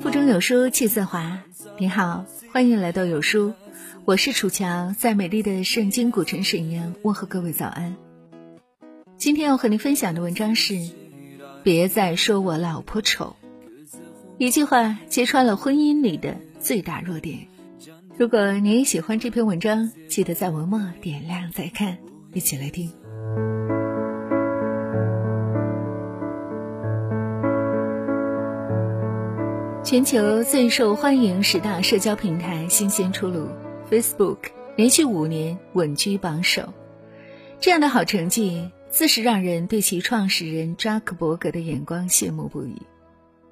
[0.00, 1.42] 腹中有书气自华。
[1.78, 3.52] 你好，欢迎来到有书，
[4.06, 7.94] 我是楚乔，在美丽的圣经古城沈阳问候各位早安。
[9.18, 10.76] 今天要和您分享的文章是：
[11.62, 13.36] 别再说我老婆丑。
[14.38, 17.48] 一句话揭穿了婚姻里的最大弱点。
[18.16, 21.98] 如果您喜欢这篇文章，记得在文末点亮再看，
[22.32, 22.90] 一起来听。
[29.90, 33.48] 全球最受欢迎十大社交平台新鲜出炉
[33.90, 34.36] ，Facebook
[34.76, 36.72] 连续五年稳居榜首，
[37.58, 42.80] 这样的好成绩自是让人对其创始人扎克伯格的眼光羡慕不已。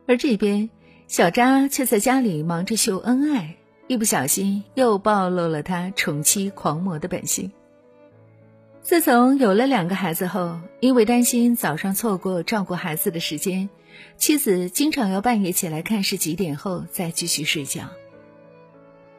[0.06, 0.70] 而这边，
[1.08, 3.56] 小扎却在家里忙着秀恩爱。
[3.88, 7.50] 一不小心又暴露了他宠妻狂魔的本性。
[8.80, 13.68] 自从有了两个孩子后，因为担心早上错过照顾孩子的时间，
[14.16, 17.90] 妻子经常要半夜起来看是几点后再继续睡觉。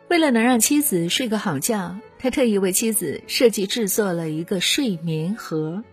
[0.10, 5.84] 为了能让妻子睡个好觉，他特意为妻子设计制作了一个睡眠盒。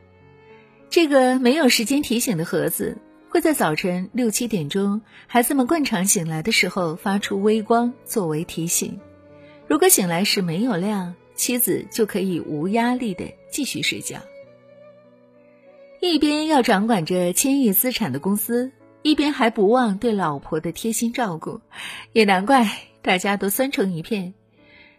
[0.88, 2.98] 这个没有时间提醒的盒子。
[3.28, 8.98] 会在早晨六七点钟，孩子们惯常醒来的时候发出微光作为提醒。
[9.66, 14.20] 如果醒来时没有亮，妻子就可以无压力的继续睡觉。
[16.06, 21.60] 一边要掌管着千亿资产的公司，一边还不忘对老婆的贴心照顾，
[22.12, 22.70] 也难怪
[23.02, 24.34] 大家都酸成一片。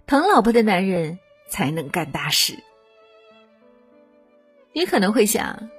[0.06, 1.20] 疼老婆的男人
[1.50, 2.58] 才能干大事。
[4.74, 5.70] 你可能会想。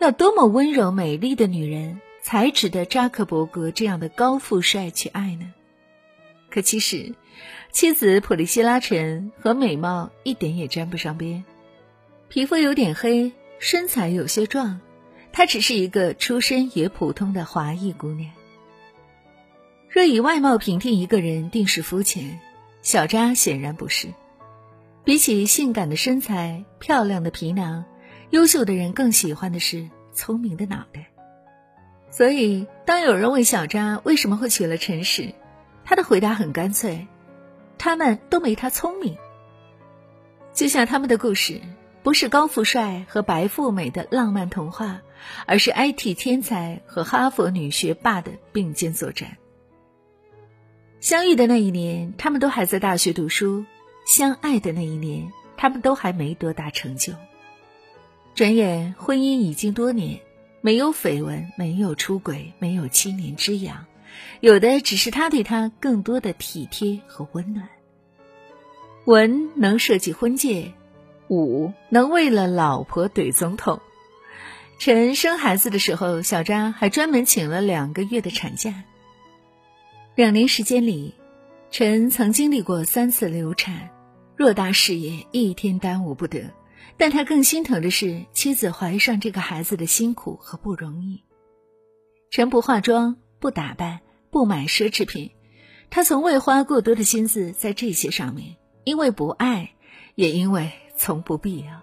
[0.00, 5.54] 要多么温柔美丽的女人才值得扎克伯格这样的高富帅去爱呢？
[6.50, 7.14] 可其实，
[7.70, 11.44] 妻子普利希拉陈和美貌一点也沾不上边，
[12.28, 14.80] 皮肤有点黑，身材有些壮，
[15.32, 18.30] 她只是一个出身也普通的华裔姑娘。
[19.88, 22.40] 若以外貌评定一个人，定是肤浅。
[22.82, 24.08] 小扎显然不是。
[25.04, 27.84] 比起性感的身材、漂亮的皮囊。
[28.30, 31.06] 优秀的人更喜欢的是聪明的脑袋，
[32.10, 35.32] 所以当有人问小扎为什么会娶了陈时，
[35.84, 37.06] 他的回答很干脆：
[37.78, 39.16] 他们都没他聪明。
[40.52, 41.60] 就像他们的故事
[42.04, 45.00] 不是高富帅和白富美的浪漫童话，
[45.46, 49.38] 而是 IT 天才和哈佛女学霸的并肩作战。
[51.00, 53.64] 相遇的那一年，他们都还在大学读书；
[54.06, 57.14] 相爱的那一年，他们都还没多大成就。
[58.34, 60.20] 转眼婚姻已经多年，
[60.60, 63.86] 没有绯闻，没有出轨，没有七年之痒，
[64.40, 67.66] 有的只是他对她更多的体贴和温暖。
[69.06, 70.74] 文能设计婚戒，
[71.28, 73.80] 五能为了老婆怼总统。
[74.78, 78.84] 陈生孩子的时候，小扎还专门请了两个月的产假。
[80.14, 81.14] 两年时间里，
[81.70, 83.90] 陈曾经历过三次流产，
[84.36, 86.50] 偌大事业一天耽误不得。
[86.96, 91.24] 但他更心疼的是妻子怀上这个孩子的辛苦和不容易。
[92.30, 95.32] 陈不化妆，不打扮，不买奢侈品，
[95.90, 99.70] 他从未花过多的心思在这些上面，因为不爱，
[100.14, 100.72] 也因为
[101.04, 101.82] 从不必要。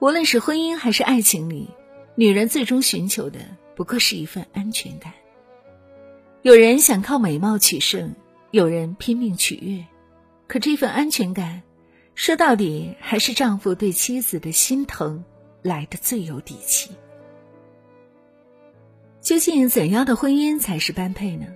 [0.00, 1.70] 无论是婚姻还是爱情里，
[2.16, 3.38] 女人最终寻求的
[3.76, 5.12] 不过是一份安全感。
[6.42, 8.16] 有人想靠美貌取胜，
[8.50, 9.84] 有人拼命取悦，
[10.48, 11.62] 可这份安全感。
[12.16, 15.24] 说到底，还是丈夫对妻子的心疼
[15.62, 16.90] 来的最有底气。
[19.20, 21.46] 究竟怎样的婚姻才是般配呢？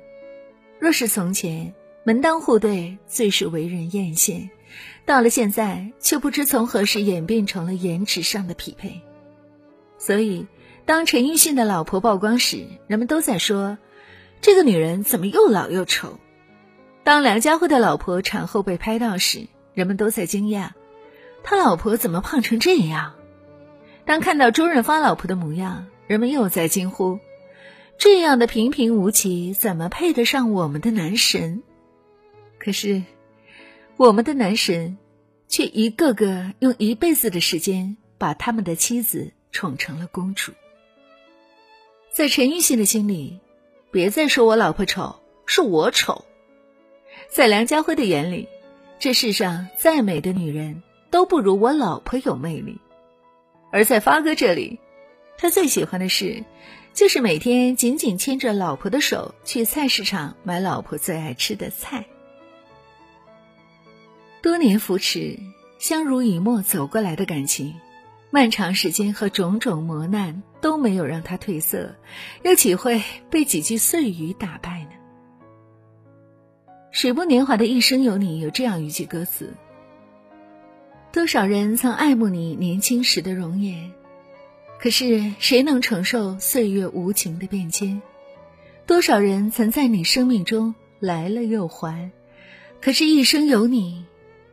[0.78, 4.50] 若是从前门当户对最是为人艳羡，
[5.06, 9.00] 到了现在却不知从何时演变成了颜值上的匹配。
[9.96, 10.46] 所以，
[10.84, 13.78] 当陈奕迅的老婆曝光时，人们都在说
[14.42, 16.18] ：“这个女人怎么又老又丑？”
[17.04, 20.72] 当梁家辉的老婆产后被拍到时，人们都在惊讶，
[21.42, 23.14] 他老婆怎么胖成这样？
[24.04, 27.18] 当看到周润发老婆的模样，人们又在惊呼：
[27.96, 31.62] 这样的平平无奇，怎么配得上我们的男神？
[32.64, 33.02] 可是，
[33.98, 34.96] 我们的男神
[35.48, 40.52] 却一个个用一辈子的时间把他们的妻子宠成了公主。
[42.10, 43.38] 在陈奕迅的心里，
[43.90, 46.24] 别再说我老婆丑，是我丑；
[47.28, 48.48] 在梁家辉的眼里。
[48.98, 52.80] 这世上再美的女人都不如我老婆有魅力，
[53.70, 54.78] 而在发哥这里，
[55.36, 56.42] 他最喜欢的事，
[56.94, 62.06] 就是每天紧紧牵着老婆的手去菜市场买老婆最爱吃的菜。
[64.44, 65.38] 多年扶持，
[65.78, 67.76] 相濡以沫走过来的感情，
[68.30, 71.94] 漫长时间和种种磨难都没有让他褪色，
[72.42, 74.90] 又岂会被几句碎语打败呢？
[76.90, 79.54] 水木年华的一生有你，有这样一句歌词：
[81.10, 83.92] 多少人曾爱慕你年轻时的容颜，
[84.78, 88.02] 可是谁能承受岁月无情的变迁？
[88.84, 92.10] 多少人曾在你生命中来了又还，
[92.82, 94.04] 可是一生有你，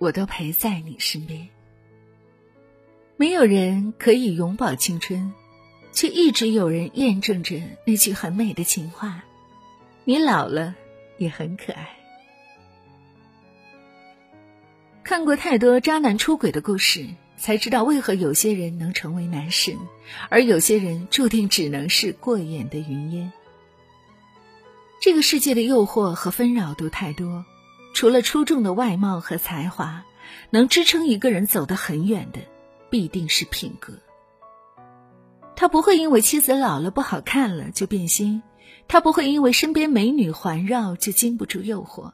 [0.01, 1.47] 我都陪在你身边。
[3.17, 5.31] 没有人可以永葆青春，
[5.93, 9.23] 却一直有人验证着那句很美的情话
[10.03, 10.73] ：“你老了
[11.19, 11.87] 也很可爱。”
[15.05, 17.05] 看过太多渣男出轨的故事，
[17.37, 19.77] 才知道为何有些人能成为男神，
[20.29, 23.31] 而有些人注定只能是过眼的云烟。
[24.99, 27.45] 这个世界的诱惑和纷扰都太多，
[27.93, 30.03] 除了出众的外貌和才华，
[30.49, 32.39] 能支撑一个人走得很远的。
[32.89, 33.93] 必定是品格。
[35.55, 38.43] 他不会因为妻子老了不好看了就变心，
[38.89, 42.11] 他不会因为身边美女环绕就经不住诱惑。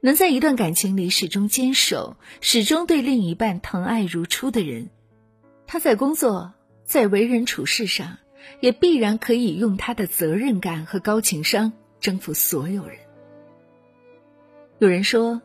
[0.00, 4.90] 能在一段感情里始终坚守，始终对另一半疼爱如初的人，
[5.66, 6.54] 他在工作，
[6.84, 8.18] 在为人处事上，
[8.60, 13.09] 也必然可以用他的责任感和高情商征服所有人。
[14.80, 15.40] 有人说，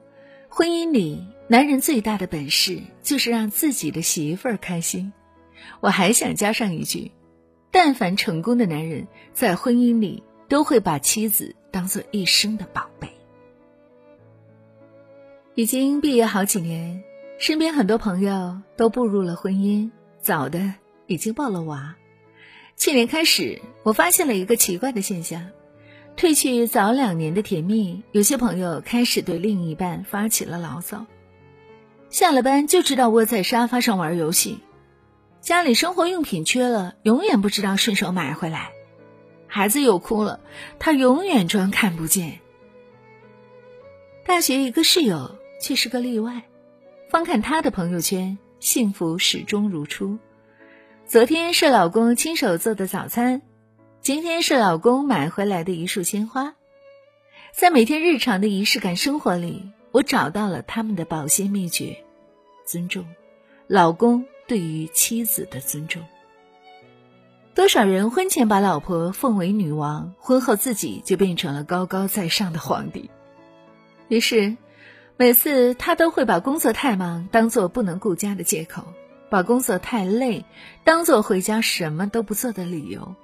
[0.49, 1.27] 婚姻里。
[1.47, 5.13] 男人最大的本事就是让自己的媳妇儿开心。
[5.79, 7.11] 我还想加上一句：
[7.69, 13.09] 但凡成功的男人，在婚姻里都会把妻子当做一生的宝贝。
[15.53, 17.03] 已经毕业好几年，
[17.37, 20.73] 身边很多朋友都步入了婚姻，早的
[21.05, 21.95] 已经抱了娃。
[22.75, 25.51] 去年开始，我发现了一个奇怪的现象：
[26.17, 31.05] 褪去早两年的甜蜜，有些朋友开始对另一半发起了牢骚。
[32.09, 34.59] 下了班就知道窝在沙发上玩游戏，
[35.41, 38.69] 家里生活用品缺了，永远不知道顺手买回来。
[39.45, 40.39] 孩子又哭了，
[40.79, 42.39] 他永远装看不见。
[44.25, 46.43] 大学一个室友却是个例外，
[47.09, 50.17] 翻看他的朋友圈，幸福始终如初。
[51.05, 53.41] 昨天是老公亲手做的早餐，
[54.05, 56.53] 今天是老公买回来的一束鲜花，
[57.51, 61.97] 在每天日常的仪式感生活里，我找到了他们的保鲜秘诀。
[62.67, 63.03] 尊重，
[63.65, 66.03] 老公对于妻子的尊重。
[67.55, 73.09] 多少人婚前把老婆奉为女王，婚后自己就变成了高高在上的皇帝。
[74.07, 74.55] 于是，
[75.17, 78.85] 每次他都会把工作太忙当做不能顾家的借口，
[79.31, 80.45] 把工作太累
[80.83, 83.15] 当做回家什么都不做的理由，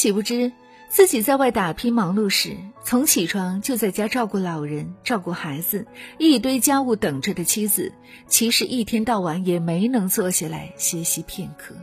[0.00, 0.50] 岂不知。
[0.88, 5.86] 自己在外打拼忙碌时，从起床就在家照顾老人、照顾孩子，
[6.16, 7.92] 一堆家务等着的妻子，
[8.26, 11.74] 其实一天到晚也没能坐下来歇息片刻。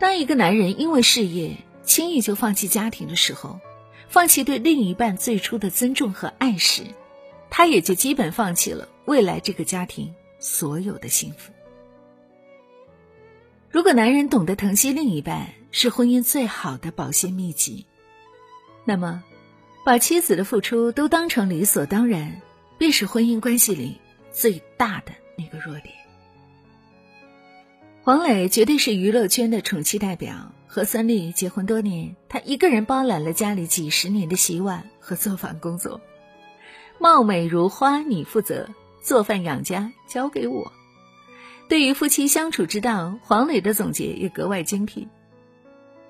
[0.00, 3.60] 当一个男人因为事业轻易就放弃家庭的时候，
[4.08, 6.82] 放弃对另一半最初的尊重和爱时，
[7.50, 11.52] 他也就基本放弃了未来这个家庭所有的幸福。
[13.70, 17.86] 如果男人懂得疼惜另一半，是婚姻最好的保鲜秘籍。
[18.84, 19.22] 那么，
[19.84, 22.40] 把妻子的付出都当成理所当然，
[22.78, 24.00] 便是婚姻关系里
[24.32, 25.94] 最大的那个弱点。
[28.02, 36.00] 黄磊绝对是娱乐圈的宠妻代表，和孙俪结婚多年，他一个人包揽了家里几十年的洗碗和做饭工作。
[36.98, 38.68] 貌美如花，你负责
[39.02, 40.72] 做饭养家，交给我。
[41.68, 45.06] 对于夫妻相处之道，黄磊的总结也格外精辟。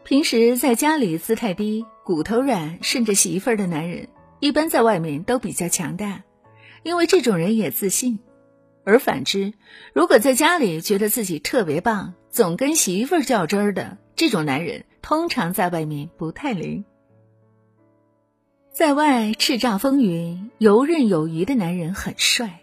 [0.04, 4.09] 平时在家里姿态低、骨头软、顺着媳妇儿的男人，
[4.40, 6.25] 一般在外面都比较强大，
[6.83, 8.19] 因为这种人也自信；
[8.85, 9.52] 而反之，
[9.92, 16.85] 如果在家里觉得自己特别棒，总跟媳妇儿较真儿的这种男人，通常在外面不太灵。
[18.73, 22.61] 在外叱咤风云、游刃有余的男人很帅，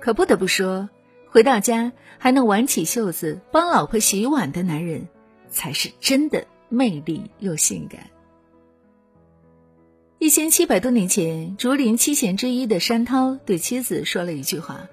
[0.00, 0.88] 可不得不说。
[1.28, 5.08] 回到家还能挽起袖子帮老婆洗碗的男人，
[5.48, 8.00] 才是真的魅力又性感。
[10.18, 14.88] 一千七百多年前，竹林七贤之一的山涛对妻子说了一句话：“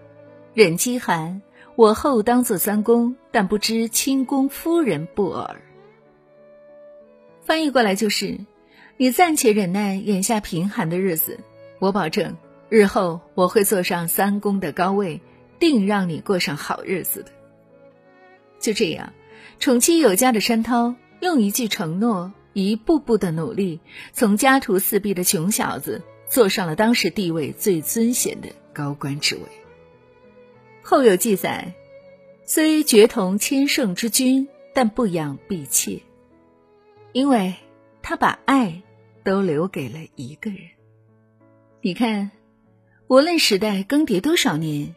[0.53, 1.41] 忍饥寒，
[1.77, 5.62] 我后当做三公，但不知清宫夫人不耳。”
[7.46, 8.38] 翻译过来就是：
[8.98, 11.39] 你暂且忍耐眼下贫寒的日子，
[11.79, 12.36] 我保证
[12.67, 15.22] 日后我会坐上三公的高位。
[15.60, 17.31] 定让你过上好日子的。
[18.60, 19.12] 就这样，
[19.57, 23.79] 宠妻有加的山涛用一句承诺，一步步的努力，
[24.13, 29.41] 从家徒四壁的穷小子，坐上了当时地位最尊显的高官职位。
[30.83, 31.74] 后有记载，
[32.45, 36.01] 虽绝同千乘之君，但不养婢妾，
[37.13, 37.55] 因为
[38.01, 38.83] 他把爱
[39.24, 40.59] 都留给了一个人。
[41.81, 42.31] 你看，
[43.07, 44.95] 无论时代更迭多少年，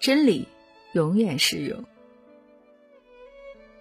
[0.00, 0.48] 真理
[0.92, 1.84] 永远适用。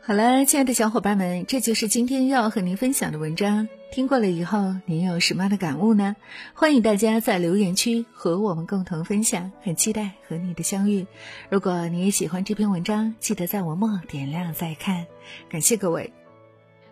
[0.03, 3.69] 好了，亲爱的小伙伴们，这就是今天要和您分享的文章。
[3.91, 6.15] 听过了以后，您有什么样的感悟呢？
[6.55, 11.05] 欢迎大家在留言区和我们共同分享，很期待和你的相遇。
[11.49, 15.05] 如果你也喜欢这篇文章，记得在文末点亮再看，
[15.49, 16.11] 感谢各位。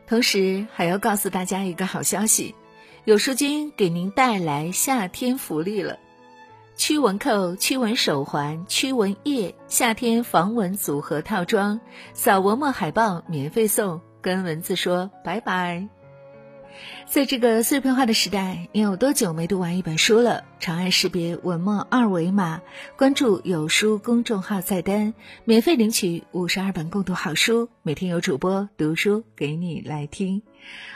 [0.05, 2.53] 同时还要告诉大家一个好消息，
[3.05, 5.97] 有书君给您带来夏天福利了。
[6.79, 11.81] 驱蚊扣、驱蚊手环、驱蚊液，夏天防蚊组合套装，
[12.13, 15.89] 扫文墨海报免费送，跟蚊子说拜拜。
[17.05, 20.45] 在这个碎片化的时代，你有多久没读完一本书了？
[20.61, 22.61] 长按识别文墨二维码，
[22.95, 30.43] 关注有书公众号菜单，免费领取五十二本共读好书，每天有主播读书给你来听。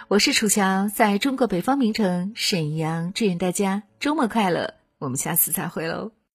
[0.08, 4.83] 我是楚乔，在中国北方名城沈阳，祝愿大家周末快乐。
[5.04, 6.23] 我们下次再会喽。